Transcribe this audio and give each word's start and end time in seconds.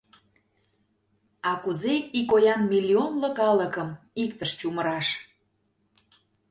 А 1.49 1.51
кузе 1.63 1.95
икоян 2.19 2.61
миллионло 2.71 3.29
калыкым 3.39 3.89
иктыш 4.23 4.51
чумыраш? 4.59 5.07